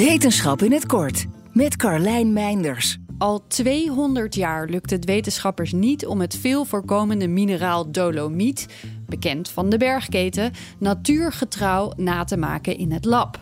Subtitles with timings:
[0.00, 2.98] Wetenschap in het kort met Carlijn Meinders.
[3.18, 8.66] Al 200 jaar lukt het wetenschappers niet om het veel voorkomende mineraal dolomiet,
[9.06, 13.40] bekend van de bergketen, natuurgetrouw na te maken in het lab.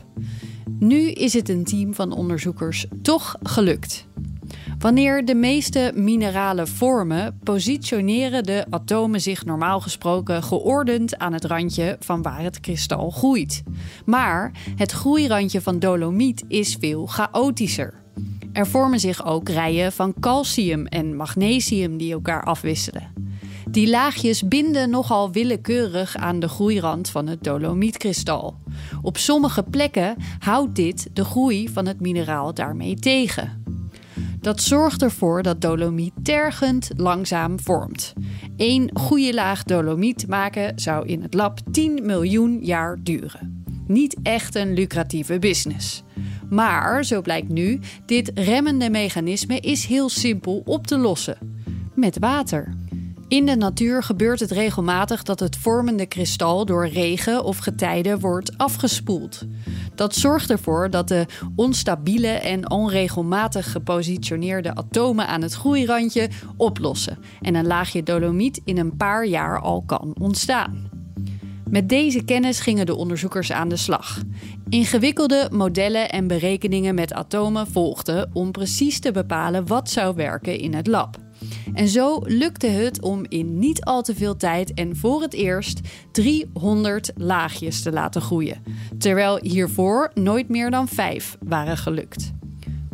[0.79, 4.06] Nu is het een team van onderzoekers toch gelukt.
[4.79, 11.96] Wanneer de meeste mineralen vormen, positioneren de atomen zich normaal gesproken geordend aan het randje
[12.00, 13.62] van waar het kristal groeit.
[14.04, 17.94] Maar het groeirandje van dolomiet is veel chaotischer.
[18.53, 23.18] Er vormen zich ook rijen van calcium en magnesium die elkaar afwisselen.
[23.70, 28.56] Die laagjes binden nogal willekeurig aan de groeirand van het dolomietkristal.
[29.03, 33.58] Op sommige plekken houdt dit de groei van het mineraal daarmee tegen.
[34.48, 38.12] Dat zorgt ervoor dat dolomiet tergend langzaam vormt.
[38.56, 43.64] Eén goede laag dolomiet maken zou in het lab 10 miljoen jaar duren.
[43.86, 46.03] Niet echt een lucratieve business.
[46.50, 51.39] Maar, zo blijkt nu, dit remmende mechanisme is heel simpel op te lossen.
[51.95, 52.75] Met water.
[53.29, 58.59] In de natuur gebeurt het regelmatig dat het vormende kristal door regen of getijden wordt
[58.59, 59.43] afgespoeld.
[59.95, 61.27] Dat zorgt ervoor dat de
[61.57, 68.97] onstabiele en onregelmatig gepositioneerde atomen aan het groeirandje oplossen en een laagje dolomiet in een
[68.97, 70.91] paar jaar al kan ontstaan.
[71.70, 74.23] Met deze kennis gingen de onderzoekers aan de slag.
[74.69, 80.75] Ingewikkelde modellen en berekeningen met atomen volgden om precies te bepalen wat zou werken in
[80.75, 81.28] het lab.
[81.75, 85.80] En zo lukte het om in niet al te veel tijd en voor het eerst
[86.12, 88.62] 300 laagjes te laten groeien,
[88.98, 92.33] terwijl hiervoor nooit meer dan 5 waren gelukt.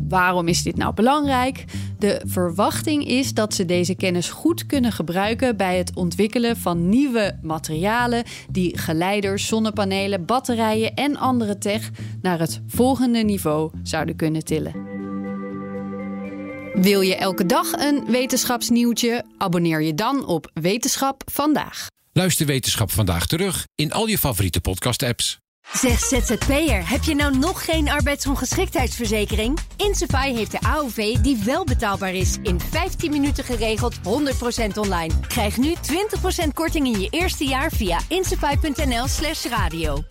[0.07, 1.65] Waarom is dit nou belangrijk?
[1.99, 7.39] De verwachting is dat ze deze kennis goed kunnen gebruiken bij het ontwikkelen van nieuwe
[7.41, 11.89] materialen die geleiders, zonnepanelen, batterijen en andere tech
[12.21, 14.84] naar het volgende niveau zouden kunnen tillen.
[16.75, 19.25] Wil je elke dag een wetenschapsnieuwtje?
[19.37, 21.87] Abonneer je dan op Wetenschap vandaag.
[22.11, 25.39] Luister Wetenschap vandaag terug in al je favoriete podcast-apps.
[25.73, 29.59] Zeg ZZP'er, heb je nou nog geen arbeidsongeschiktheidsverzekering?
[29.77, 32.37] Insafai heeft de AOV die wel betaalbaar is.
[32.41, 33.99] In 15 minuten geregeld, 100%
[34.75, 35.13] online.
[35.27, 35.73] Krijg nu
[36.45, 40.03] 20% korting in je eerste jaar via insafai.nl slash radio.